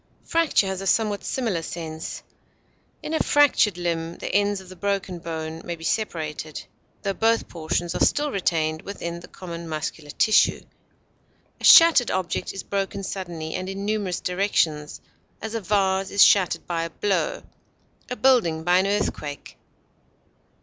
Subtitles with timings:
[0.23, 2.23] Fracture has a somewhat similar sense.
[3.03, 6.63] In a fractured limb, the ends of the broken bone may be separated,
[7.03, 10.63] tho both portions are still retained within the common muscular tissue.
[11.59, 15.01] A shattered object is broken suddenly and in numerous directions;
[15.39, 17.43] as, a vase is shattered by a blow,
[18.09, 19.55] a building by an earthquake.